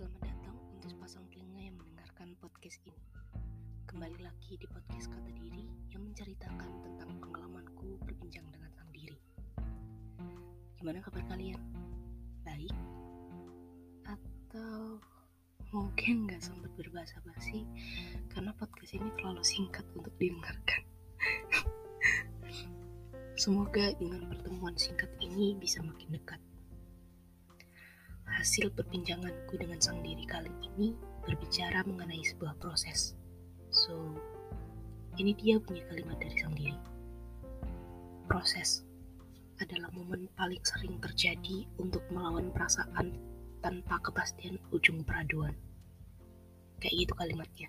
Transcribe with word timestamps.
Selamat 0.00 0.32
datang 0.32 0.56
untuk 0.72 0.88
sepasang 0.96 1.28
telinga 1.28 1.60
yang 1.60 1.76
mendengarkan 1.76 2.32
podcast 2.40 2.80
ini. 2.88 3.04
Kembali 3.84 4.16
lagi 4.24 4.56
di 4.56 4.64
podcast 4.64 5.12
Kata 5.12 5.28
Diri 5.28 5.68
yang 5.92 6.08
menceritakan 6.08 6.72
tentang 6.80 7.20
pengalamanku 7.20 8.00
berbincang 8.08 8.48
dengan 8.48 8.72
sang 8.72 8.88
diri. 8.96 9.20
Gimana 10.80 11.04
kabar 11.04 11.20
kalian? 11.28 11.60
Baik? 12.48 12.72
Atau 14.08 15.04
mungkin 15.68 16.32
nggak 16.32 16.48
sempat 16.48 16.72
berbahasa 16.80 17.20
basi 17.20 17.68
karena 18.32 18.56
podcast 18.56 18.96
ini 18.96 19.12
terlalu 19.20 19.44
singkat 19.44 19.84
untuk 19.92 20.16
didengarkan. 20.16 20.80
Semoga 23.44 23.92
dengan 24.00 24.32
pertemuan 24.32 24.80
singkat 24.80 25.12
ini 25.20 25.60
bisa 25.60 25.84
makin 25.84 26.16
dekat 26.16 26.40
hasil 28.40 28.72
perbincanganku 28.72 29.52
dengan 29.60 29.76
sang 29.84 30.00
diri 30.00 30.24
kali 30.24 30.48
ini 30.72 30.96
berbicara 31.28 31.84
mengenai 31.84 32.24
sebuah 32.24 32.56
proses. 32.56 33.12
So, 33.68 34.16
ini 35.20 35.36
dia 35.36 35.60
punya 35.60 35.84
kalimat 35.92 36.16
dari 36.16 36.40
sang 36.40 36.56
diri. 36.56 36.80
Proses 38.24 38.80
adalah 39.60 39.92
momen 39.92 40.24
paling 40.40 40.64
sering 40.64 40.96
terjadi 41.04 41.68
untuk 41.76 42.00
melawan 42.08 42.48
perasaan 42.48 43.12
tanpa 43.60 44.00
kepastian 44.00 44.56
ujung 44.72 45.04
peraduan. 45.04 45.52
Kayak 46.80 46.96
gitu 46.96 47.12
kalimatnya. 47.20 47.68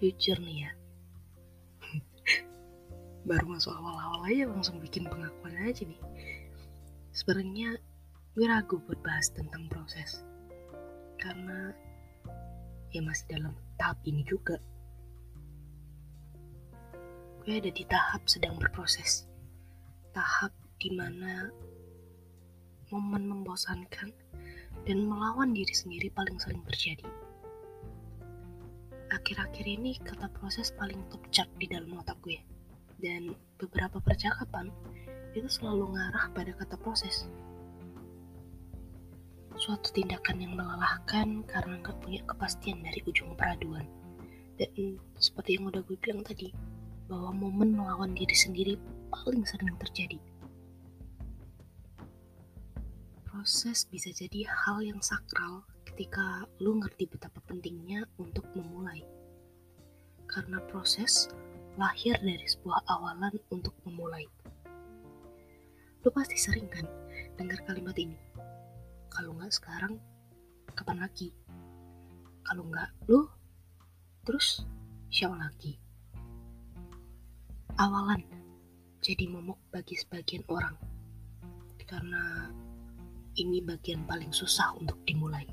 Jujur 0.00 0.40
nih 0.40 0.64
ya, 0.64 0.70
baru 3.28 3.52
masuk 3.52 3.76
awal-awal 3.76 4.24
aja 4.32 4.48
langsung 4.48 4.80
bikin 4.80 5.04
pengakuan 5.04 5.60
aja 5.60 5.84
nih. 5.84 6.00
Sebenarnya 7.12 7.76
gue 8.38 8.46
ragu 8.46 8.78
buat 8.86 9.02
bahas 9.02 9.34
tentang 9.34 9.66
proses. 9.66 10.22
Karena 11.18 11.74
ya 12.94 13.02
masih 13.02 13.26
dalam 13.34 13.50
tahap 13.74 13.98
ini 14.06 14.22
juga. 14.22 14.54
Gue 17.42 17.58
ada 17.58 17.66
di 17.66 17.82
tahap 17.82 18.22
sedang 18.30 18.54
berproses. 18.54 19.26
Tahap 20.14 20.54
di 20.78 20.94
mana 20.94 21.50
momen 22.94 23.26
membosankan 23.26 24.14
dan 24.86 24.98
melawan 25.02 25.50
diri 25.50 25.74
sendiri 25.74 26.06
paling 26.14 26.38
sering 26.38 26.62
terjadi. 26.70 27.10
Akhir-akhir 29.18 29.66
ini 29.66 29.98
kata 29.98 30.30
proses 30.30 30.70
paling 30.78 31.02
top 31.10 31.26
chart 31.34 31.50
di 31.58 31.66
dalam 31.66 31.90
otak 31.98 32.14
gue. 32.22 32.38
Dan 33.02 33.34
beberapa 33.58 33.98
percakapan 33.98 34.70
itu 35.34 35.50
selalu 35.50 35.90
ngarah 35.98 36.30
pada 36.38 36.54
kata 36.54 36.78
proses 36.78 37.26
suatu 39.58 39.90
tindakan 39.90 40.38
yang 40.38 40.54
melelahkan 40.54 41.42
karena 41.50 41.74
nggak 41.82 41.98
punya 41.98 42.22
kepastian 42.24 42.78
dari 42.80 43.02
ujung 43.04 43.34
peraduan. 43.34 43.84
Dan 44.54 44.98
seperti 45.18 45.58
yang 45.58 45.70
udah 45.70 45.82
gue 45.82 45.98
bilang 45.98 46.22
tadi, 46.22 46.54
bahwa 47.08 47.32
momen 47.32 47.74
melawan 47.74 48.12
diri 48.12 48.36
sendiri 48.36 48.74
paling 49.10 49.42
sering 49.42 49.74
terjadi. 49.80 50.20
Proses 53.24 53.86
bisa 53.88 54.10
jadi 54.12 54.44
hal 54.44 54.82
yang 54.82 55.00
sakral 55.00 55.64
ketika 55.88 56.44
lu 56.60 56.78
ngerti 56.78 57.08
betapa 57.08 57.40
pentingnya 57.48 58.04
untuk 58.20 58.44
memulai. 58.52 59.00
Karena 60.28 60.60
proses 60.68 61.32
lahir 61.80 62.18
dari 62.20 62.44
sebuah 62.44 62.84
awalan 62.90 63.38
untuk 63.48 63.72
memulai. 63.88 64.26
Lu 66.04 66.10
pasti 66.12 66.36
sering 66.36 66.68
kan 66.68 66.84
dengar 67.38 67.62
kalimat 67.64 67.94
ini 67.96 68.27
kalau 69.10 69.34
nggak 69.34 69.52
sekarang 69.52 69.96
kapan 70.76 71.02
lagi? 71.02 71.34
Kalau 72.46 72.64
nggak 72.68 72.88
lu? 73.10 73.26
Terus 74.24 74.62
siapa 75.08 75.36
lagi? 75.36 75.76
Awalan 77.80 78.22
jadi 79.00 79.24
momok 79.30 79.58
bagi 79.72 79.96
sebagian 79.96 80.44
orang. 80.48 80.76
Karena 81.88 82.52
ini 83.40 83.64
bagian 83.64 84.04
paling 84.04 84.30
susah 84.30 84.76
untuk 84.76 85.00
dimulai. 85.08 85.46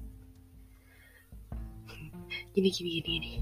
Gini 2.53 2.69
gini 2.71 2.99
gini 3.03 3.33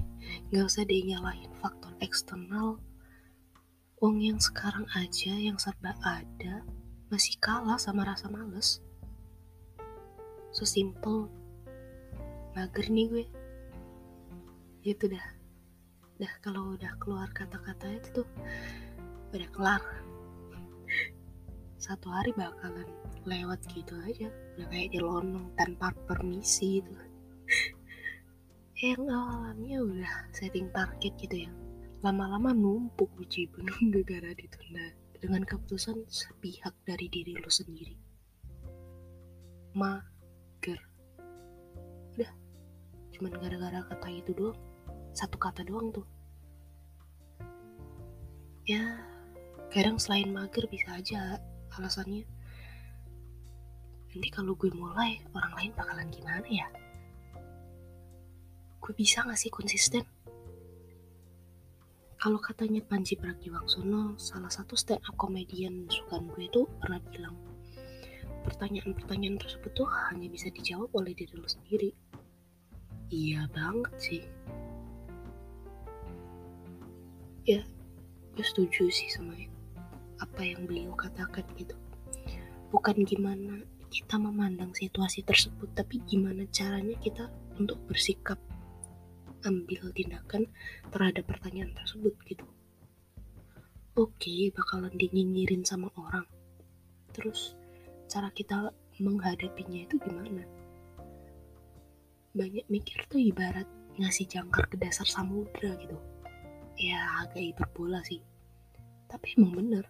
nggak 0.50 0.64
usah 0.70 0.86
deh 0.86 1.02
nyalahin 1.02 1.50
faktor 1.58 1.90
eksternal. 1.98 2.78
Wong 4.02 4.20
yang 4.20 4.38
sekarang 4.38 4.84
aja 4.94 5.32
yang 5.32 5.56
serba 5.56 5.96
ada 6.04 6.62
masih 7.08 7.38
kalah 7.40 7.78
sama 7.80 8.04
rasa 8.04 8.28
males 8.28 8.82
so 10.54 10.62
simple 10.62 11.26
mager 12.54 12.86
nih 12.86 13.06
gue. 13.10 13.26
Itu 14.86 15.10
dah. 15.10 15.26
Dah 16.22 16.32
kalau 16.38 16.78
udah 16.78 16.94
keluar 17.02 17.26
kata-kata 17.34 17.98
itu 17.98 18.22
tuh 18.22 18.28
udah 19.34 19.48
kelar. 19.50 19.82
Satu 21.82 22.06
hari 22.08 22.30
bakalan 22.38 22.86
lewat 23.26 23.66
gitu 23.74 23.98
aja. 24.06 24.30
Udah 24.54 24.66
kayak 24.70 24.94
dilonong 24.94 25.50
tanpa 25.58 25.90
permisi 26.06 26.78
itu. 26.78 26.94
Yang 28.78 29.10
awalnya 29.10 29.76
udah 29.82 30.14
setting 30.30 30.70
target 30.70 31.12
gitu 31.18 31.50
ya. 31.50 31.52
Lama-lama 32.06 32.54
numpuk 32.54 33.10
uji 33.18 33.50
penuh 33.50 33.74
gara 34.08 34.30
ditunda 34.30 34.94
dengan 35.18 35.42
keputusan 35.42 36.06
sepihak 36.06 36.76
dari 36.86 37.10
diri 37.10 37.34
lo 37.42 37.50
sendiri. 37.50 37.98
Ma 39.74 40.13
cuman 43.14 43.32
gara-gara 43.38 43.80
kata 43.86 44.08
itu 44.10 44.34
doang. 44.34 44.58
Satu 45.14 45.38
kata 45.38 45.62
doang 45.62 45.94
tuh. 45.94 46.06
Ya 48.66 48.98
kadang 49.70 49.98
selain 50.02 50.34
mager 50.34 50.66
bisa 50.66 50.98
aja 50.98 51.38
alasannya. 51.78 52.26
Nanti 54.14 54.28
kalau 54.30 54.54
gue 54.54 54.70
mulai 54.70 55.18
orang 55.34 55.52
lain 55.58 55.70
bakalan 55.74 56.08
gimana 56.10 56.46
ya? 56.46 56.66
Gue 58.78 58.92
bisa 58.94 59.26
gak 59.26 59.38
sih 59.38 59.50
konsisten? 59.50 60.06
Kalau 62.14 62.40
katanya 62.40 62.80
Panji 62.86 63.20
Pragiwaksono 63.20 64.16
salah 64.16 64.48
satu 64.48 64.78
stand 64.78 65.02
up 65.04 65.12
komedian 65.18 65.84
sukan 65.90 66.30
gue 66.32 66.48
itu 66.48 66.64
pernah 66.80 66.96
bilang 67.12 67.36
pertanyaan-pertanyaan 68.48 69.40
tersebut 69.40 69.72
tuh 69.72 69.88
hanya 70.08 70.28
bisa 70.28 70.48
dijawab 70.52 70.88
oleh 70.96 71.12
diri 71.12 71.34
lo 71.36 71.48
sendiri. 71.48 71.92
Iya 73.12 73.44
banget 73.52 73.94
sih. 74.00 74.22
Ya, 77.44 77.60
gue 78.32 78.44
setuju 78.44 78.88
sih 78.88 79.12
sama 79.12 79.36
apa 80.16 80.40
yang 80.40 80.64
beliau 80.64 80.96
katakan 80.96 81.44
gitu. 81.60 81.76
Bukan 82.72 83.04
gimana 83.04 83.60
kita 83.92 84.16
memandang 84.16 84.72
situasi 84.72 85.20
tersebut, 85.22 85.70
tapi 85.76 86.00
gimana 86.08 86.48
caranya 86.48 86.96
kita 86.98 87.28
untuk 87.60 87.78
bersikap 87.84 88.40
ambil 89.44 89.92
tindakan 89.92 90.48
terhadap 90.88 91.28
pertanyaan 91.28 91.76
tersebut 91.76 92.16
gitu. 92.24 92.48
Oke, 93.94 94.50
bakalan 94.50 94.90
dinyinyirin 94.96 95.62
sama 95.62 95.92
orang. 96.00 96.26
Terus 97.14 97.54
cara 98.08 98.32
kita 98.34 98.72
menghadapinya 98.98 99.86
itu 99.86 100.00
gimana 100.02 100.42
banyak 102.34 102.66
mikir 102.66 102.98
tuh 103.06 103.22
ibarat 103.22 103.62
ngasih 103.94 104.26
jangkar 104.26 104.66
ke 104.66 104.74
dasar 104.74 105.06
samudra 105.06 105.70
gitu. 105.78 105.94
Ya 106.74 107.22
agak 107.22 107.38
hiperbola 107.38 108.02
sih. 108.02 108.18
Tapi 109.06 109.38
emang 109.38 109.54
bener. 109.54 109.86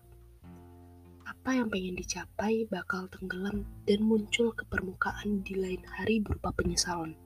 Apa 1.25 1.57
yang 1.57 1.73
pengen 1.73 1.97
dicapai 1.97 2.69
bakal 2.69 3.09
tenggelam 3.09 3.65
dan 3.89 4.05
muncul 4.05 4.53
ke 4.53 4.69
permukaan 4.69 5.41
di 5.41 5.57
lain 5.57 5.81
hari 5.89 6.21
berupa 6.21 6.53
penyesalan. 6.53 7.17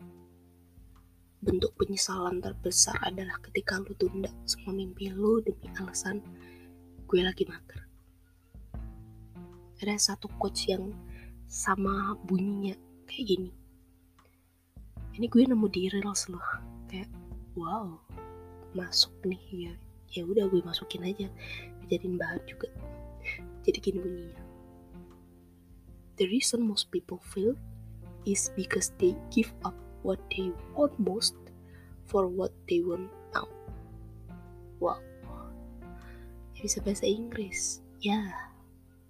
Bentuk 1.42 1.74
penyesalan 1.74 2.38
terbesar 2.38 2.94
adalah 3.02 3.42
ketika 3.42 3.82
lu 3.82 3.90
tunda 3.98 4.30
semua 4.46 4.70
mimpi 4.70 5.10
lu 5.10 5.42
demi 5.42 5.66
alasan 5.82 6.22
gue 7.10 7.20
lagi 7.26 7.42
mager. 7.42 7.82
Ada 9.82 10.14
satu 10.14 10.30
quotes 10.38 10.70
yang 10.70 10.94
sama 11.50 12.14
bunyinya 12.22 12.78
kayak 13.10 13.26
gini 13.34 13.57
ini 15.18 15.26
gue 15.26 15.42
nemu 15.50 15.66
di 15.66 15.90
reels 15.90 16.30
loh. 16.30 16.46
Kayak 16.86 17.10
wow 17.58 17.98
masuk 18.78 19.10
nih. 19.26 19.42
Ya 19.50 19.74
ya 20.14 20.22
udah 20.22 20.46
gue 20.46 20.62
masukin 20.62 21.02
aja. 21.02 21.26
Jadiin 21.90 22.14
bahan 22.14 22.38
juga. 22.46 22.70
Jadi 23.66 23.78
gini 23.82 23.98
bunyinya. 23.98 24.40
The 26.22 26.30
reason 26.30 26.62
most 26.62 26.94
people 26.94 27.18
fail 27.34 27.58
is 28.22 28.54
because 28.54 28.94
they 29.02 29.18
give 29.34 29.50
up 29.66 29.74
what 30.06 30.22
they 30.30 30.54
want 30.78 30.94
most 31.02 31.34
for 32.06 32.30
what 32.30 32.54
they 32.70 32.78
want 32.78 33.10
now. 33.34 33.50
Wow. 34.78 35.02
Bisa 36.54 36.78
bahasa 36.82 37.06
Inggris. 37.06 37.82
Ya. 37.98 38.22
Yeah. 38.22 38.30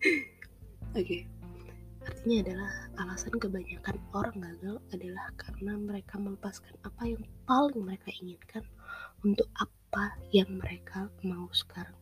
Oke, 0.96 1.04
okay. 1.04 1.22
Artinya 2.08 2.36
adalah 2.40 2.72
alasan 3.04 3.36
kebanyakan 3.36 3.96
orang 4.16 4.36
gagal 4.40 4.80
adalah 4.96 5.28
karena 5.36 5.76
mereka 5.76 6.16
melepaskan 6.16 6.72
apa 6.80 7.02
yang 7.04 7.22
paling 7.44 7.84
mereka 7.84 8.08
inginkan 8.16 8.64
untuk 9.20 9.44
apa 9.60 10.16
yang 10.32 10.48
mereka 10.56 11.12
mau 11.20 11.52
sekarang. 11.52 11.94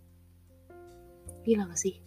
Gila 1.43 1.67
gak 1.67 1.81
sih? 1.83 1.99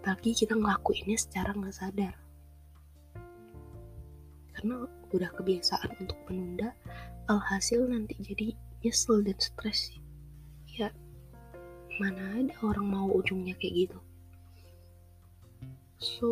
Apalagi 0.00 0.30
kita 0.46 0.54
ngelakuinnya 0.54 1.18
secara 1.18 1.50
gak 1.50 1.74
sadar. 1.74 2.14
Karena 4.54 4.86
udah 5.10 5.30
kebiasaan 5.34 5.98
untuk 5.98 6.18
menunda, 6.30 6.70
alhasil 7.26 7.82
nanti 7.90 8.14
jadi 8.22 8.54
nyesel 8.80 9.20
dan 9.26 9.36
stres 9.36 9.92
ya 10.66 10.88
mana 12.00 12.40
ada 12.40 12.54
orang 12.64 12.86
mau 12.88 13.06
ujungnya 13.12 13.52
kayak 13.60 13.86
gitu 13.86 13.98
so 16.00 16.28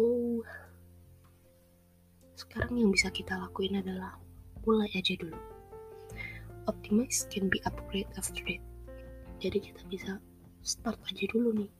sekarang 2.32 2.80
yang 2.80 2.88
bisa 2.88 3.12
kita 3.12 3.36
lakuin 3.36 3.84
adalah 3.84 4.16
mulai 4.64 4.88
aja 4.96 5.12
dulu. 5.20 5.36
Optimize 6.64 7.28
can 7.28 7.52
be 7.52 7.60
upgrade 7.68 8.08
after 8.16 8.40
it. 8.48 8.64
Jadi 9.38 9.60
kita 9.60 9.82
bisa 9.92 10.12
start 10.64 10.96
aja 11.12 11.24
dulu 11.28 11.52
nih. 11.64 11.72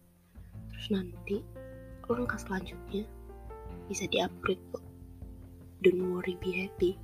Terus 0.72 0.86
nanti 0.92 1.36
langkah 2.08 2.40
selanjutnya 2.40 3.04
bisa 3.88 4.04
di 4.08 4.20
upgrade 4.20 4.60
kok. 4.72 4.84
Don't 5.80 6.12
worry 6.12 6.36
be 6.40 6.64
happy. 6.64 7.00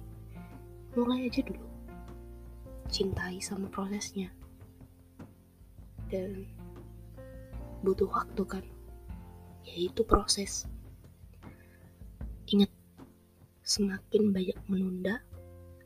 Mulai 0.97 1.33
aja 1.33 1.41
dulu. 1.45 1.65
Cintai 2.93 3.41
sama 3.41 3.73
prosesnya. 3.73 4.29
Dan 6.13 6.45
butuh 7.81 8.09
waktu 8.13 8.43
kan. 8.45 8.65
Yaitu 9.65 10.05
proses 10.05 10.69
ingat 12.55 12.73
semakin 13.67 14.31
banyak 14.31 14.59
menunda 14.71 15.19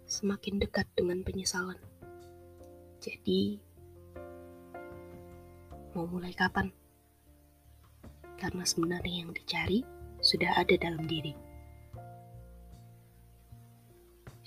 semakin 0.05 0.61
dekat 0.61 0.85
dengan 0.93 1.25
penyesalan 1.25 1.81
jadi 3.01 3.57
mau 5.97 6.05
mulai 6.05 6.37
kapan 6.37 6.69
karena 8.37 8.65
sebenarnya 8.69 9.25
yang 9.25 9.33
dicari 9.33 9.81
sudah 10.21 10.53
ada 10.61 10.75
dalam 10.77 11.09
diri 11.09 11.49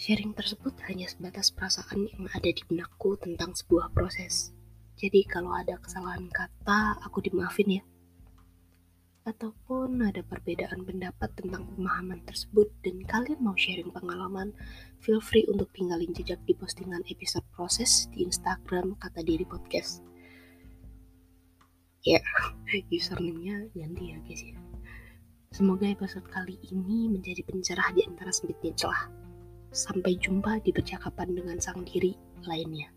Sharing 0.01 0.33
tersebut 0.33 0.73
hanya 0.89 1.06
sebatas 1.06 1.53
perasaan 1.53 2.09
yang 2.09 2.25
ada 2.33 2.50
di 2.50 2.65
benakku 2.65 3.21
tentang 3.21 3.53
sebuah 3.53 3.94
proses. 3.94 4.50
Jadi 4.97 5.21
kalau 5.29 5.53
ada 5.53 5.77
kesalahan 5.77 6.25
kata, 6.25 6.97
aku 7.06 7.21
dimaafin 7.21 7.77
ya. 7.77 7.83
Ataupun 9.21 10.01
ada 10.01 10.25
perbedaan 10.25 10.81
pendapat 10.81 11.29
tentang 11.38 11.69
pemahaman 11.77 12.25
tersebut 12.25 12.73
dan 12.81 13.06
kalian 13.06 13.38
mau 13.38 13.53
sharing 13.53 13.94
pengalaman, 13.94 14.50
feel 14.97 15.21
free 15.21 15.45
untuk 15.45 15.69
tinggalin 15.77 16.09
jejak 16.09 16.41
di 16.50 16.57
postingan 16.57 17.06
episode 17.06 17.45
proses 17.53 18.09
di 18.09 18.25
Instagram 18.25 18.97
kata 18.97 19.21
diri 19.21 19.45
podcast. 19.45 20.01
Ya, 22.01 22.18
username-nya 22.97 23.69
ganti 23.77 24.09
ya 24.09 24.18
guys 24.25 24.41
ya. 24.41 24.57
Semoga 25.53 25.85
episode 25.85 26.25
kali 26.25 26.57
ini 26.73 27.06
menjadi 27.06 27.45
pencerah 27.45 27.94
di 27.94 28.01
antara 28.09 28.33
sempitnya 28.33 28.73
celah. 28.73 29.06
Sampai 29.69 30.18
jumpa 30.18 30.65
di 30.65 30.73
percakapan 30.73 31.38
dengan 31.38 31.62
sang 31.62 31.85
diri 31.85 32.18
lainnya. 32.50 32.89